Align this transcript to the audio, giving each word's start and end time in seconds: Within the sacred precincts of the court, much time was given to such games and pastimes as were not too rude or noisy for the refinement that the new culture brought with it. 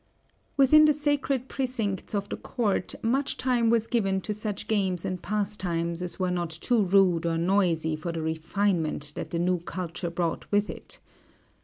Within 0.57 0.85
the 0.85 0.93
sacred 0.93 1.47
precincts 1.47 2.15
of 2.15 2.27
the 2.29 2.35
court, 2.37 2.95
much 3.03 3.37
time 3.37 3.69
was 3.69 3.85
given 3.85 4.19
to 4.21 4.33
such 4.33 4.67
games 4.67 5.05
and 5.05 5.21
pastimes 5.21 6.01
as 6.01 6.17
were 6.19 6.31
not 6.31 6.49
too 6.49 6.81
rude 6.85 7.27
or 7.27 7.37
noisy 7.37 7.95
for 7.95 8.11
the 8.11 8.23
refinement 8.23 9.11
that 9.13 9.29
the 9.29 9.37
new 9.37 9.59
culture 9.59 10.09
brought 10.09 10.51
with 10.51 10.71
it. 10.71 10.97